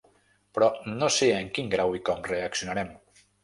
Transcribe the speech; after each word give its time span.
Però 0.57 0.69
no 1.01 1.11
sé 1.17 1.29
en 1.35 1.53
quin 1.59 1.71
grau 1.77 1.95
i 2.01 2.05
com 2.11 2.27
reaccionarem. 2.33 2.95